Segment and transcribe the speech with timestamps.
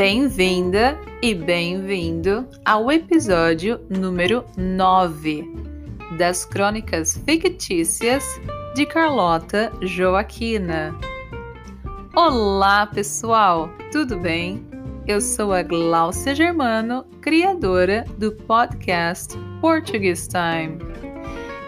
[0.00, 5.44] Bem-vinda e bem-vindo ao episódio número 9
[6.16, 8.24] das Crônicas Fictícias
[8.74, 10.98] de Carlota Joaquina.
[12.16, 14.66] Olá, pessoal, tudo bem?
[15.06, 20.78] Eu sou a Gláucia Germano, criadora do podcast Portuguese Time.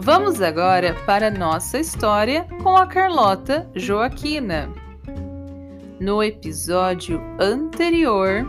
[0.00, 4.70] Vamos agora para nossa história com a Carlota Joaquina.
[5.98, 8.46] No episódio anterior,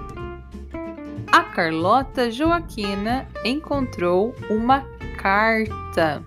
[1.31, 4.86] a Carlota Joaquina encontrou uma
[5.17, 6.23] carta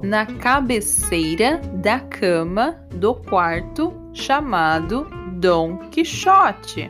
[0.00, 6.88] na cabeceira da cama do quarto chamado Dom Quixote.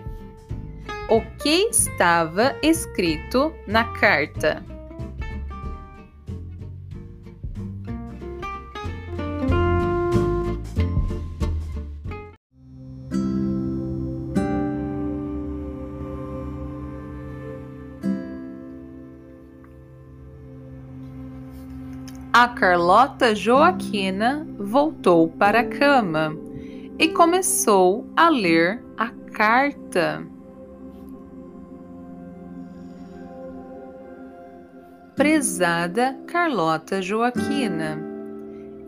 [1.09, 4.72] O que estava escrito na carta?
[22.35, 26.35] A Carlota Joaquina voltou para a cama
[26.99, 30.27] e começou a ler a carta.
[35.15, 38.03] Prezada Carlota Joaquina,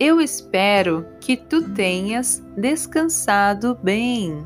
[0.00, 4.42] eu espero que tu tenhas descansado bem.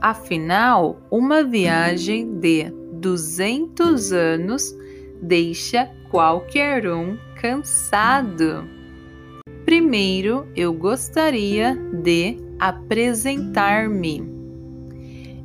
[0.00, 4.74] Afinal, uma viagem de 200 anos
[5.20, 8.68] deixa qualquer um cansado.
[9.64, 14.22] Primeiro, eu gostaria de apresentar-me.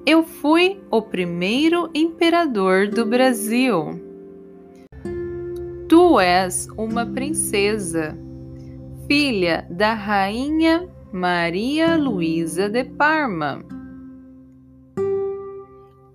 [0.07, 4.10] Eu fui o primeiro imperador do Brasil.
[5.91, 8.17] Tu és uma princesa,
[9.09, 13.61] filha da rainha Maria Luísa de Parma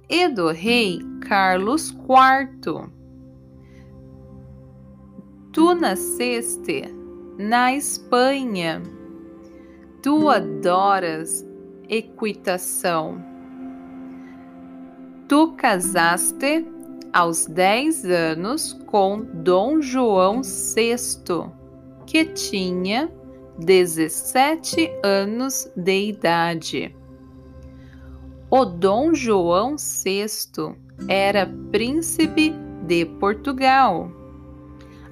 [0.09, 2.89] e do rei Carlos IV.
[5.51, 6.83] Tu nasceste
[7.37, 8.81] na Espanha.
[10.01, 11.45] Tu adoras
[11.89, 13.21] equitação.
[15.27, 16.65] Tu casaste
[17.15, 21.49] aos 10 anos com Dom João VI,
[22.05, 23.09] que tinha
[23.57, 26.93] 17 anos de idade.
[28.51, 30.75] O Dom João VI
[31.07, 32.53] era príncipe
[32.85, 34.11] de Portugal.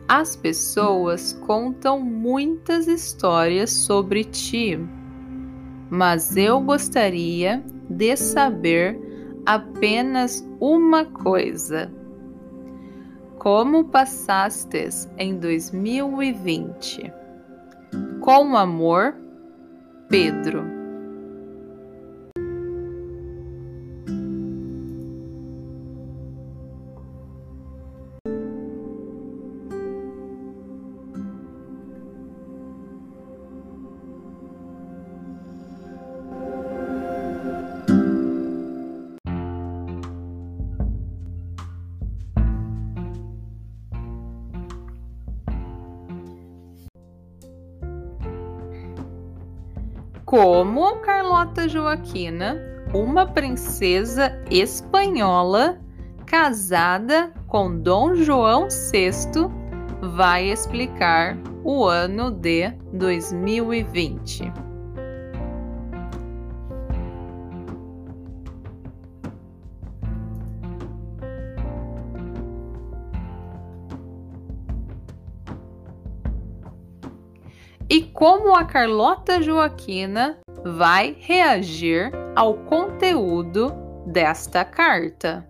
[0.05, 4.77] As pessoas contam muitas histórias sobre ti,
[5.89, 9.12] mas eu gostaria de saber
[9.45, 11.91] apenas uma coisa.
[13.39, 17.11] Como passastes em 2020?
[18.21, 19.15] Com amor,
[20.07, 20.72] Pedro.
[50.33, 52.59] Como Carlota Joaquina,
[52.91, 55.79] uma princesa espanhola
[56.25, 59.47] casada com Dom João VI,
[60.15, 64.62] vai explicar o ano de 2020.
[77.93, 83.71] E como a Carlota Joaquina vai reagir ao conteúdo
[84.07, 85.47] desta carta?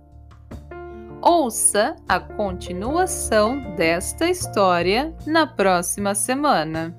[1.22, 6.94] Ouça a continuação desta história na próxima semana.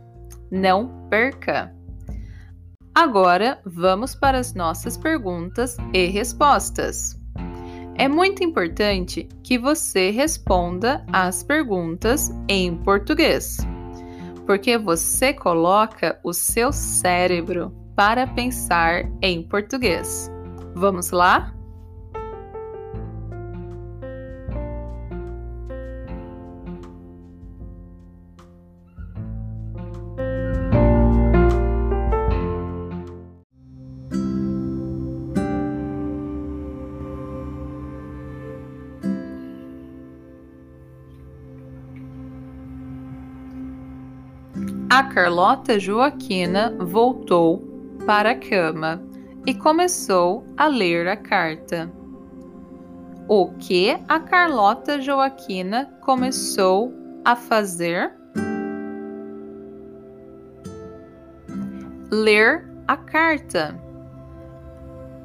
[0.51, 1.77] Não perca!
[2.95, 7.21] Agora vamos para as nossas perguntas e respostas.
[7.97, 13.59] É muito importante que você responda as perguntas em português,
[14.47, 20.31] porque você coloca o seu cérebro para pensar em português.
[20.75, 21.54] Vamos lá?
[44.95, 47.65] A Carlota Joaquina voltou
[48.07, 49.03] para a cama
[49.45, 51.93] e começou a ler a carta.
[53.27, 56.95] O que a Carlota Joaquina começou
[57.25, 58.15] a fazer?
[62.13, 63.77] Ler a carta.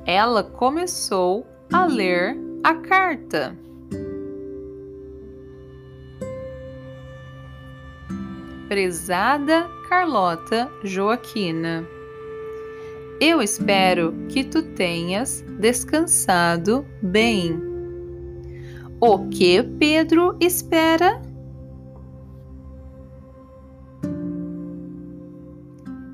[0.03, 3.55] Ela começou a ler a carta.
[8.69, 11.83] Prezada Carlota Joaquina.
[13.19, 17.59] Eu espero que tu tenhas descansado bem.
[19.01, 21.19] O que Pedro espera?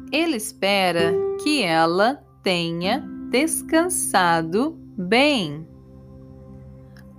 [0.09, 1.13] Ele espera
[1.43, 5.67] que ela tenha descansado bem.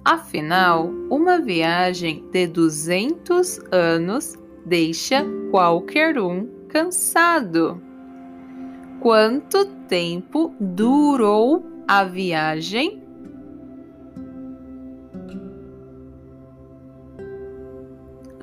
[0.02, 4.34] Afinal, uma viagem de 200 anos
[4.66, 7.80] deixa qualquer um cansado.
[9.00, 13.00] Quanto tempo durou a viagem?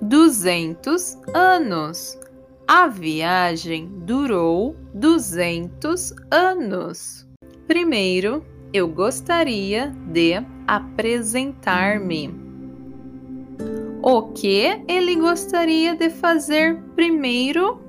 [0.02, 2.18] Duzentos anos.
[2.66, 7.28] A viagem durou duzentos anos.
[7.68, 10.36] Primeiro, eu gostaria de
[10.66, 12.43] apresentar-me.
[14.06, 17.82] O que ele gostaria de fazer primeiro?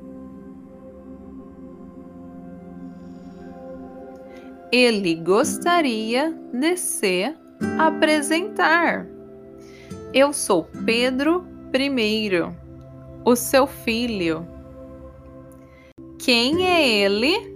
[4.70, 7.34] Ele gostaria de se
[7.80, 9.08] apresentar.
[10.12, 11.44] Eu sou Pedro
[11.74, 12.30] I,
[13.24, 14.46] o seu filho.
[16.16, 17.53] Quem é ele?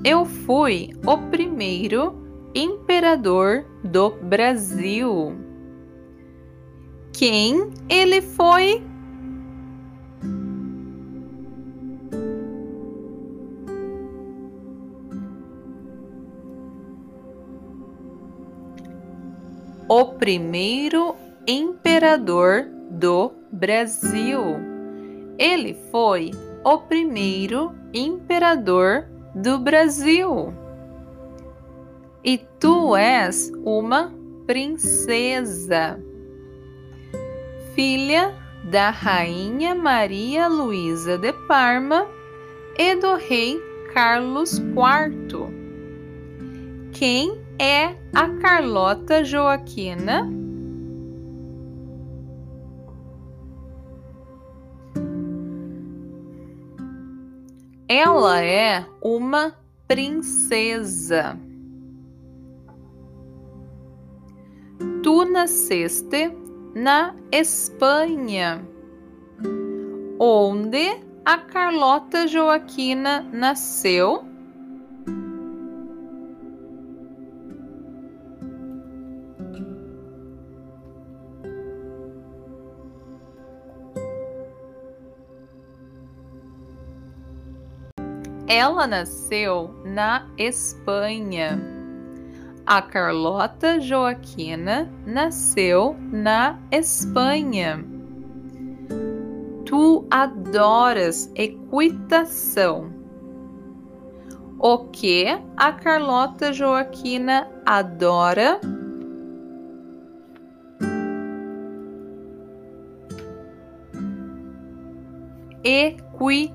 [0.03, 2.15] Eu fui o primeiro
[2.53, 5.33] imperador do Brasil.
[7.11, 8.83] Quem ele foi?
[19.97, 21.15] O primeiro
[21.47, 24.41] imperador do Brasil.
[25.39, 26.31] Ele foi
[26.65, 30.53] o primeiro imperador do Brasil.
[32.25, 34.13] E tu és uma
[34.45, 35.97] princesa,
[37.73, 38.35] filha
[38.69, 42.05] da rainha Maria Luísa de Parma
[42.77, 43.57] e do rei
[43.93, 45.47] Carlos IV.
[46.91, 50.29] Quem é a Carlota Joaquina?
[57.88, 59.53] Ela é uma
[59.88, 61.39] princesa.
[65.03, 66.35] Tu nasceste
[66.74, 68.67] na Espanha,
[70.19, 74.25] onde a Carlota Joaquina nasceu.
[88.47, 91.59] Ela nasceu na Espanha.
[92.63, 97.83] A Carlota Joaquina nasceu na Espanha.
[99.65, 102.93] Tu adoras equitação.
[104.59, 105.25] O que
[105.57, 108.61] a Carlota Joaquina adora?
[115.63, 116.45] Equitação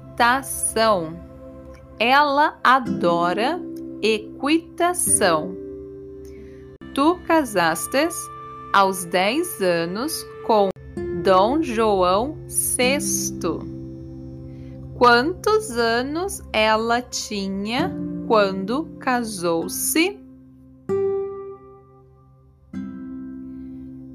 [2.01, 3.61] ela adora
[4.01, 5.55] equitação.
[6.95, 8.17] Tu casastes
[8.73, 10.71] aos 10 anos com
[11.23, 13.01] Dom João VI.
[14.97, 17.95] Quantos anos ela tinha
[18.27, 20.19] quando casou-se?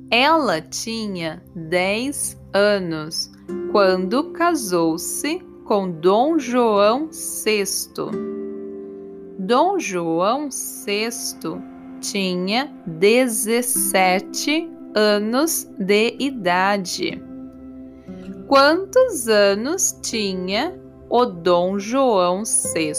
[0.10, 3.32] Ela tinha 10 anos
[3.72, 7.66] quando casou-se com Dom João VI.
[9.40, 11.10] Dom João VI
[12.00, 17.22] tinha 17 anos de idade.
[18.48, 20.80] Quantos anos tinha
[21.10, 22.94] o Dom João VI?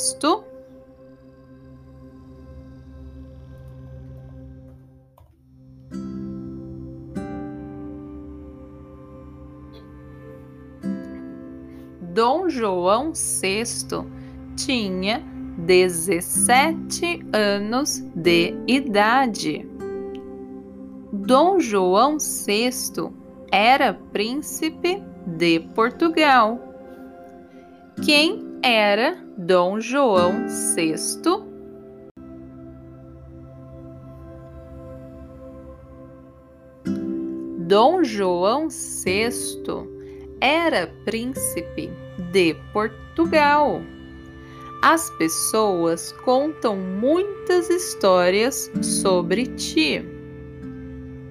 [12.17, 13.63] Dom João VI
[14.57, 15.23] tinha
[15.59, 19.69] 17 anos de idade.
[21.13, 23.13] Dom João VI
[23.53, 26.59] era príncipe de Portugal.
[28.03, 31.21] Quem era Dom João VI?
[37.67, 39.29] Dom João VI
[40.41, 42.06] era príncipe
[42.37, 43.81] de Portugal.
[44.83, 50.05] As pessoas contam muitas histórias sobre ti.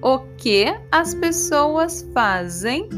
[0.02, 2.88] O que as pessoas fazem?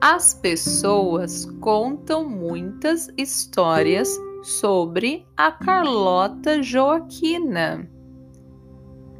[0.00, 4.08] As pessoas contam muitas histórias
[4.42, 7.86] sobre a Carlota Joaquina.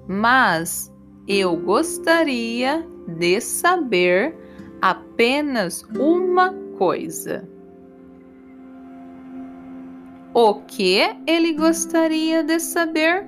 [0.08, 0.90] Mas
[1.28, 4.43] eu gostaria de saber
[4.84, 7.48] apenas uma coisa.
[10.34, 13.26] O que ele gostaria de saber?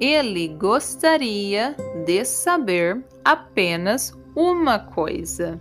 [0.00, 5.60] Ele gostaria de saber apenas uma coisa.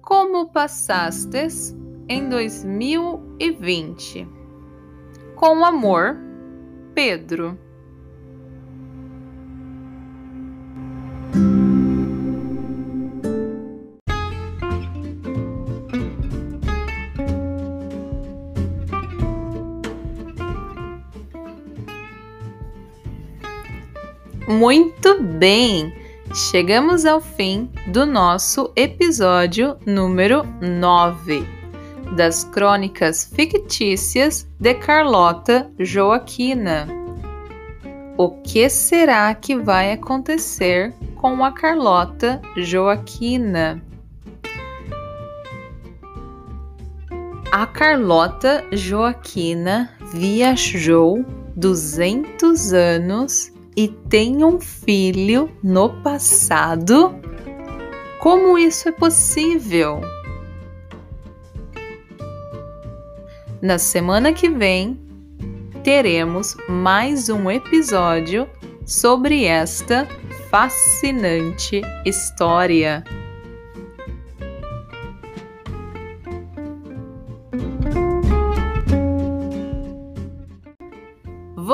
[0.00, 1.76] Como passastes
[2.08, 4.28] em 2020?
[5.34, 6.16] Com amor,
[6.94, 7.58] Pedro.
[24.72, 25.92] Muito bem!
[26.34, 31.46] Chegamos ao fim do nosso episódio número 9
[32.16, 36.88] das crônicas fictícias de Carlota Joaquina.
[38.16, 43.84] O que será que vai acontecer com a Carlota Joaquina?
[47.52, 51.22] A Carlota Joaquina viajou
[51.56, 57.14] 200 anos e tem um filho no passado?
[58.20, 60.00] Como isso é possível?
[63.60, 64.98] Na semana que vem,
[65.82, 68.48] teremos mais um episódio
[68.84, 70.06] sobre esta
[70.50, 73.02] fascinante história.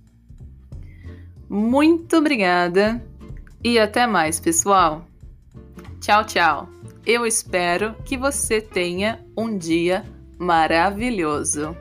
[1.50, 3.03] Muito obrigada
[3.63, 5.05] e até mais, pessoal!
[6.01, 6.82] Tchau, tchau!
[7.05, 10.05] Eu espero que você tenha um dia
[10.38, 11.75] maravilhoso.